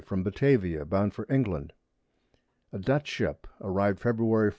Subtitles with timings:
[0.03, 1.73] from Batavia, bound for England.
[2.73, 4.17] A Dutch Ship, arrived Feb.
[4.17, 4.49] 4.